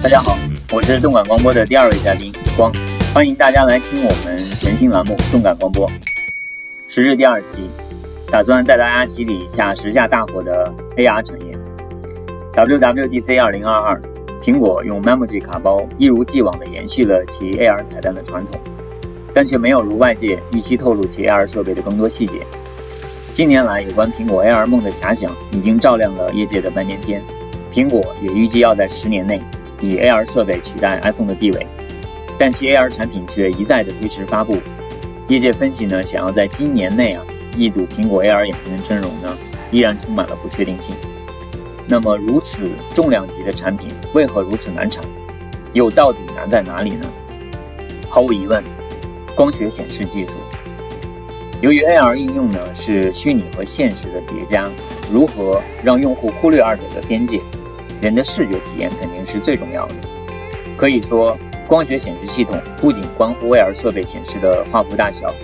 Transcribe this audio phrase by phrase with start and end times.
[0.00, 0.38] 大家好，
[0.70, 2.72] 我是动感光波的第二位嘉宾光，
[3.12, 5.90] 欢迎大家来听我们全新栏目《动感光波》。
[6.88, 7.68] 时日第二期，
[8.30, 11.58] 打算带大家洗礼一下时下大火的 AR 产业。
[12.54, 14.00] WWDC 2022，
[14.40, 18.58] 苹果用 Memoji 卡包一如既往地延续了其 AR 彩蛋的传统，
[19.34, 22.34] 但却没有如外界预期透露其 AR 设备的更多细节。
[23.32, 27.20] 近年来，有关苹果 AR 梦的遐想已经照亮了业界的半边天，
[27.72, 29.42] 苹果也预计要在十年内。
[29.80, 31.66] 以 AR 设备取代 iPhone 的地位，
[32.38, 34.58] 但其 AR 产品却一再的推迟发布。
[35.28, 37.24] 业界分析呢，想要在今年内啊
[37.56, 39.36] 一睹苹果 AR 眼镜的真容呢，
[39.70, 40.94] 依然充满了不确定性。
[41.86, 45.04] 那么如此重量级的产品为何如此难产？
[45.74, 47.06] 又到底难在哪里呢？
[48.08, 48.64] 毫无疑问，
[49.34, 50.38] 光学显示技术。
[51.60, 54.68] 由于 AR 应用呢是虚拟和现实的叠加，
[55.12, 57.40] 如何让用户忽略二者的边界？
[58.00, 59.94] 人的视觉体验肯定是最重要的。
[60.76, 65.34] 可以说，光学显示系统不仅关乎 AR 设备显示的画幅大小、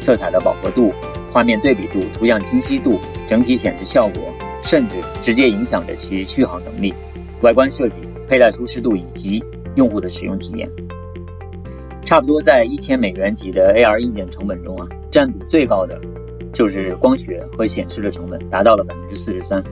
[0.00, 0.92] 色彩的饱和度、
[1.30, 6.92] 画面对比度、图像清晰度、整体显示效果，甚至直接影响着其续航能力、
[7.42, 9.42] 外观设计、佩戴舒适度以及
[9.76, 10.68] 用户的使用体验。
[12.04, 15.96] 差不多在一千美元级的 AR 硬件成本中啊，占比最高的
[16.52, 19.62] 就是光学和显示的成本，达到了百分之四十三。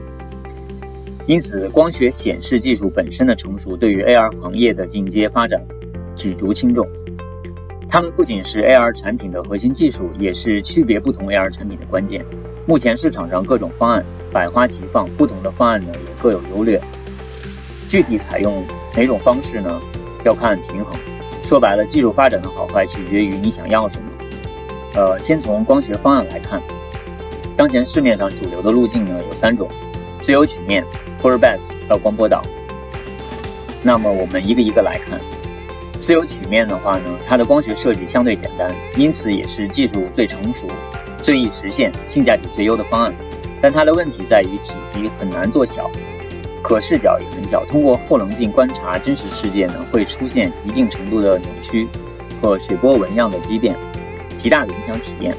[1.29, 5.63] 因此，光学显示技术本身的成熟，对于 AR 行业的进阶发展
[6.15, 6.87] 举足轻重。
[7.87, 12.25] 它们不仅是 AR 产品的核心技术，也是区别不同 AR 产品的关键。
[12.65, 16.81] 目前市场上各种方案百花齐放，不同的方案呢也各有优劣。
[17.87, 18.65] 具体采用
[18.97, 19.79] 哪种方式呢？
[20.25, 20.97] 要看平衡。
[21.43, 24.03] 说白了，技术发展的好坏取决于你想要什么。
[24.95, 26.59] 呃，先从光学方案来看，
[27.55, 29.69] 当前市面上主流的路径呢有三种：
[30.21, 30.85] 自由曲面。
[31.21, 32.41] b o r b a s 到光波导，
[33.83, 35.19] 那么我们一个一个来看。
[35.99, 40.67] 自由曲面的话呢，它的光学设计相对简单，因此也是技术最成熟、
[41.21, 43.13] 最易实现、性价比最优的方案。
[43.59, 45.91] 但它的问题在于体积很难做小，
[46.61, 47.65] 可视角也很小。
[47.65, 51.85] 通过后棱镜观察真实世界呢，会出现一定程度的扭曲
[52.41, 53.75] 和水波纹样的畸变，
[54.37, 55.35] 极大的影响体验。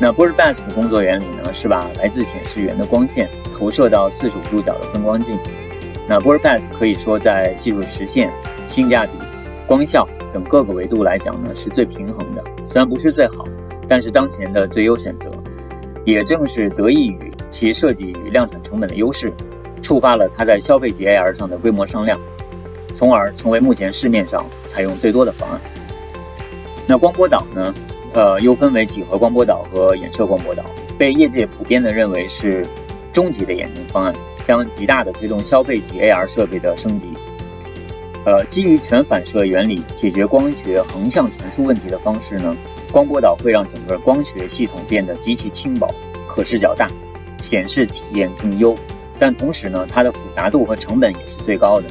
[0.00, 3.28] 那 b o r b a s 的工作原理呢，是把来自显示源的光线。
[3.54, 5.38] 投射到四十五度角的分光镜，
[6.08, 8.32] 那 b o r p a s 可以说在技术实现、
[8.66, 9.12] 性价比、
[9.66, 12.42] 光效等各个维度来讲呢是最平衡的。
[12.66, 13.44] 虽然不是最好，
[13.86, 15.30] 但是当前的最优选择。
[16.06, 19.30] 也正是得益于其设计与量产成本的优势，
[19.82, 22.18] 触发了它在消费级 AR 上的规模商量，
[22.94, 25.60] 从而成为目前市面上采用最多的方案。
[26.86, 27.74] 那光波导呢？
[28.12, 30.64] 呃，又分为几何光波导和衍射光波导，
[30.98, 32.66] 被业界普遍的认为是。
[33.12, 37.10] 终极的眼镜方案将极大的推动消费级 AR 设备的升级。
[38.24, 42.56] 呃，基于全反射原理解决光学横向传输问题的方式呢，
[42.92, 45.92] 光波导会让整个光学系统变得极其轻薄，
[46.28, 46.88] 可视角大，
[47.38, 48.76] 显示体验更优。
[49.18, 51.86] 但同时呢，它的复杂度和成本也是最高的。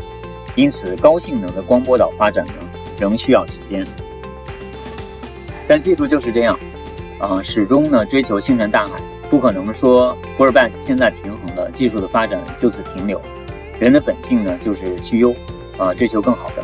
[0.55, 2.53] 因此，高性能的光波导发展呢，
[2.97, 3.85] 仍需要时间。
[5.69, 6.57] 但技术就是这样，
[7.19, 8.99] 啊，始终呢追求星辰大海。
[9.29, 13.21] 不可能说 b o r b a s 现在平衡了，技术的发展就此停留。
[13.79, 15.31] 人的本性呢，就是去优，
[15.77, 16.63] 啊，追求更好的。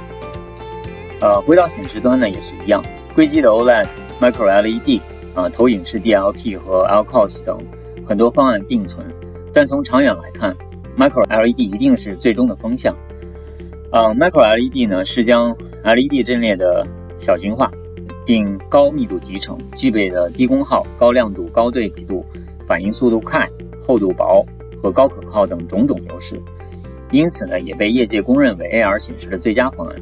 [1.21, 2.83] 呃，回到显示端呢，也是一样，
[3.13, 3.85] 硅基的 OLED、
[4.19, 4.99] Micro LED、
[5.35, 7.55] 啊，投影式 DLP 和 LCOS 等
[8.03, 9.05] 很多方案并存。
[9.53, 10.57] 但从长远来看
[10.97, 12.95] ，Micro LED 一定是最终的风向。
[13.91, 16.83] 啊，Micro LED 呢，是将 LED 阵列的
[17.19, 17.71] 小型化，
[18.25, 22.25] 并高密度集成，具备的低功耗、高亮度、高对比度。
[22.67, 23.47] 反应速度快、
[23.79, 24.43] 厚度薄
[24.81, 26.41] 和高可靠等种种优势，
[27.11, 29.95] 因此呢，也被业界公认为 AR 显示的最佳方案。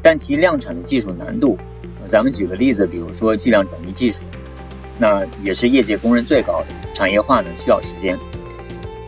[0.00, 1.58] 但其量产的技术难度，
[2.06, 4.26] 咱们举个例子，比如说巨量转移技术，
[4.96, 6.66] 那也是业界公认最高的。
[6.94, 8.16] 产业化呢需要时间。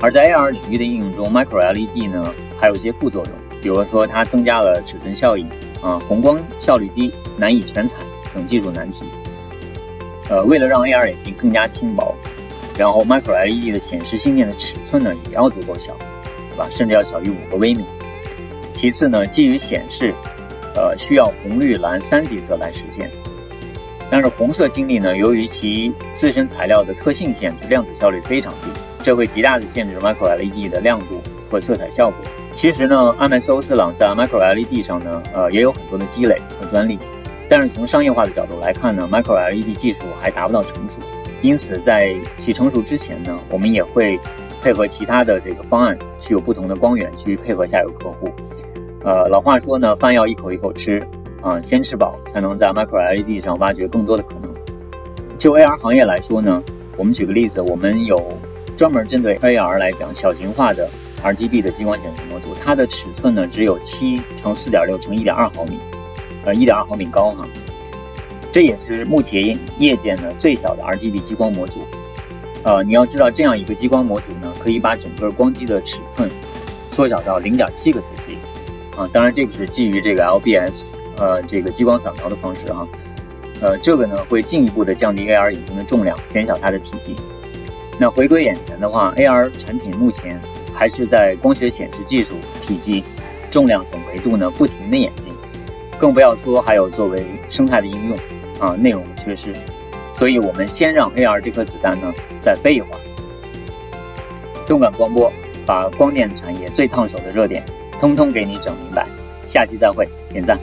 [0.00, 3.32] 而在 AR 领域的应用中，Micro LED 呢还有一些副作用，
[3.62, 5.49] 比如说它增加了尺寸效应
[5.81, 8.02] 啊、红光效率低、难以全彩
[8.37, 9.05] 等技术难题。
[10.29, 12.15] 呃，为了让 AR 眼镜更加轻薄。
[12.79, 15.97] 然后，Micro LED 的显示芯片的尺寸呢，也要足够小，
[16.50, 16.67] 对吧？
[16.71, 17.87] 甚至要小于五个微米。
[18.75, 20.12] 其次呢，基于显示，
[20.75, 23.11] 呃，需要红、绿、蓝三级色来实现。
[24.11, 28.69] 但是红色晶粒呢，由于其自身材料的特性限制，量子效率非常低，
[29.03, 32.19] 这会极大的限制 Micro LED 的亮度和色彩效果。
[32.55, 36.99] 其实呢，阿麦斯欧司朗在 Micro LED 上呢，呃，也有很多的积累和专利。
[37.48, 41.00] 但是从商业化的角度来看呢，Micro LED 技术还达不到成熟。
[41.43, 44.19] 因此，在其成熟之前呢，我们也会
[44.62, 48.32] 配合其他的这个方案，去有不同的光源去配合下游客户。
[49.04, 51.06] 呃，老话说呢，饭要一口一口吃
[51.40, 54.52] 啊，先吃饱才能在 Micro LED 上挖掘更多的可能。
[55.38, 56.60] 就 AR 行业来说呢，
[56.96, 58.37] 我们举个例子，我们有
[58.76, 60.88] 专门针对 AR 来讲小型化的
[61.22, 65.78] RGB 的激光显示模组，它的尺寸呢只有七乘四点六乘一点二毫米，
[66.46, 67.46] 呃，一点二毫米高哈。
[68.50, 71.81] 这也是目前业界呢最小的 RGB 激光模组。
[72.62, 76.31] 呃，你要知道，这样一个激光模组呢，可以把整个光机的尺寸
[76.88, 78.37] 缩小到零点七个 cc。
[78.96, 82.88] 啊，当然这个是基于这个 LBS，呃，这个激光扫描的方式哈，
[83.60, 87.14] 呃，这个呢会进一步的降低 AR 眼镜的重量，减小它的体积。
[87.99, 90.40] 那回归眼前的话，AR 产品目前
[90.72, 93.04] 还是在光学显示技术、体积、
[93.50, 95.32] 重量等维度呢不停的演进，
[95.98, 98.19] 更不要说还有作为生态的应用
[98.58, 99.54] 啊，内容的缺失。
[100.14, 103.00] 所以我们先让 AR 这颗子弹呢再飞一会儿。
[104.66, 105.32] 动感光波
[105.64, 107.62] 把光电产业最烫手的热点。
[107.98, 109.06] 通通给你整明白，
[109.46, 110.58] 下期再会，点赞。